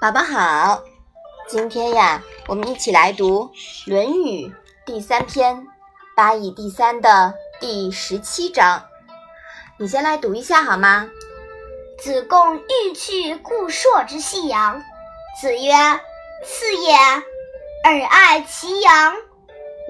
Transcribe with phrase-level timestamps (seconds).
[0.00, 0.82] 宝宝好，
[1.46, 3.50] 今天呀，我们一起来读
[3.90, 4.46] 《论语》
[4.86, 5.54] 第三篇
[6.16, 8.82] 《八义第三》的第十七章。
[9.76, 11.10] 你先来读一下好吗？
[11.98, 14.82] 子贡欲去故朔之夕阳，
[15.38, 15.70] 子曰
[16.46, 16.94] ：“次也，
[17.84, 19.14] 尔爱其阳，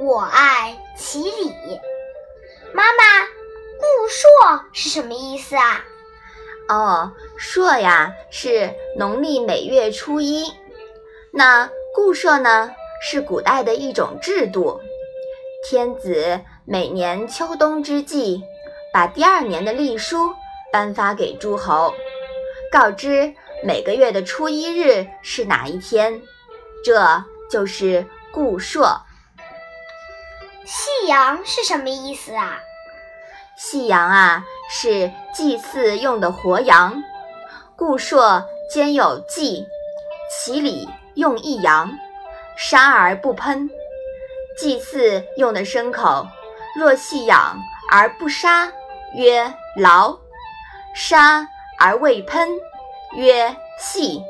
[0.01, 1.81] 我爱其礼。”
[2.75, 3.29] 妈妈，
[3.79, 5.85] 故朔是什么意思啊？
[6.69, 10.53] 哦，朔呀是农历每月初一。
[11.33, 12.71] 那固朔呢
[13.03, 14.79] 是古代的一种制度，
[15.67, 18.43] 天子每年秋冬之际，
[18.93, 20.35] 把第二年的历书
[20.71, 21.95] 颁发给诸侯，
[22.71, 23.33] 告知
[23.65, 26.21] 每个月的初一日是哪一天，
[26.85, 29.01] 这就是固朔。
[30.67, 32.61] 夕阳是什么意思啊？
[33.57, 37.03] 夕阳啊，是祭祀用的活羊。
[37.81, 39.67] 顾朔兼有祭，
[40.31, 41.91] 其礼用一羊，
[42.55, 43.71] 杀而不喷。
[44.59, 46.27] 祭祀用的牲口，
[46.77, 47.59] 若细养
[47.91, 48.71] 而不杀，
[49.15, 50.21] 曰劳；
[50.95, 52.51] 杀而未喷，
[53.17, 54.21] 曰细；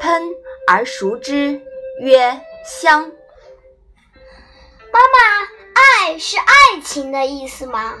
[0.00, 0.22] 喷
[0.66, 1.60] 而熟之，
[2.00, 3.02] 曰香。
[4.90, 7.92] 妈妈，爱是爱情的意思吗？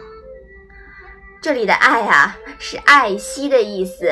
[1.42, 4.10] 这里的爱啊，是爱惜的意思。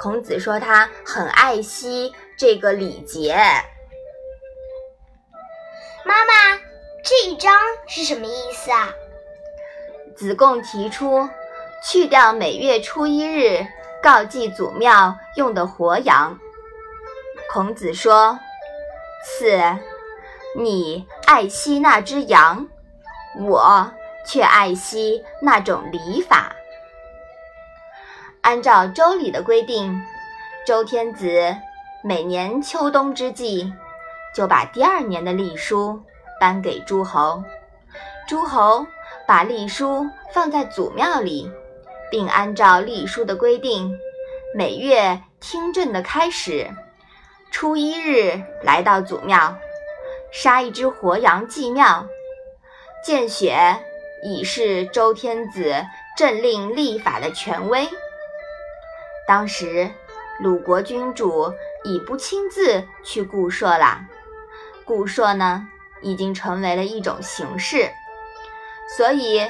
[0.00, 3.36] 孔子说他很爱惜这个礼节。
[6.04, 6.58] 妈妈，
[7.04, 7.52] 这一章
[7.86, 8.88] 是什么意思啊？
[10.16, 11.28] 子贡提出
[11.84, 13.66] 去掉每月初一日
[14.02, 16.38] 告祭祖庙用的活羊。
[17.52, 18.38] 孔子说
[19.22, 19.60] ：“四，
[20.56, 22.66] 你爱惜那只羊，
[23.38, 23.92] 我
[24.24, 26.56] 却爱惜那种礼法。”
[28.42, 30.02] 按照周礼的规定，
[30.66, 31.54] 周天子
[32.02, 33.70] 每年秋冬之际，
[34.34, 36.00] 就把第二年的历书
[36.40, 37.42] 颁给诸侯。
[38.26, 38.86] 诸侯
[39.26, 41.50] 把历书放在祖庙里，
[42.10, 43.94] 并按照历书的规定，
[44.56, 46.70] 每月听政的开始，
[47.50, 49.54] 初一日来到祖庙，
[50.32, 52.06] 杀一只活羊祭庙，
[53.04, 53.76] 见血
[54.24, 55.84] 以示周天子
[56.16, 57.86] 政令立法的权威。
[59.30, 59.88] 当时，
[60.40, 61.54] 鲁国君主
[61.84, 64.00] 已不亲自去顾朔了，
[64.84, 65.68] 顾朔呢
[66.00, 67.88] 已经成为了一种形式，
[68.96, 69.40] 所以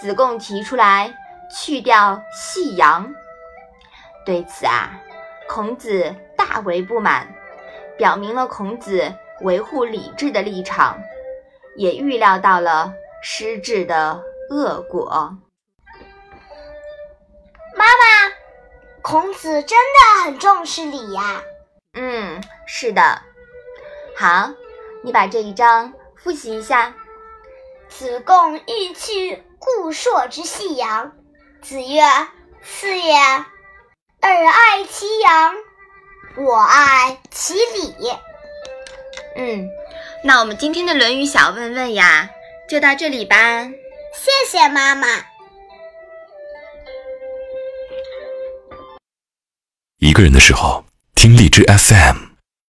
[0.00, 1.12] 子贡提出来
[1.50, 3.12] 去掉夕阳。
[4.24, 4.92] 对此啊，
[5.48, 7.26] 孔子大为不满，
[7.98, 10.96] 表明了孔子维护礼制的立场，
[11.74, 15.36] 也预料到了失制的恶果。
[19.04, 21.42] 孔子真的很重视礼呀。
[21.92, 23.20] 嗯，是的。
[24.16, 24.50] 好，
[25.02, 26.94] 你把这一章复习一下。
[27.90, 31.12] 子贡欲去故朔之夕阳，
[31.60, 32.02] 子曰
[32.64, 33.44] ：“次也，尔
[34.22, 35.54] 爱其羊，
[36.36, 37.94] 我爱其礼。”
[39.36, 39.68] 嗯，
[40.24, 42.30] 那我们今天的《论语》小问问呀，
[42.70, 43.36] 就到这里吧。
[44.14, 45.06] 谢谢妈妈。
[50.04, 50.84] 一个人的时候，
[51.14, 52.23] 听荔枝 FM。